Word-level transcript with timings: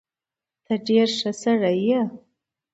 ته 0.65 0.73
ډېر 0.87 1.07
ښه 1.19 1.31
سړی 1.41 1.77
یې. 1.87 2.01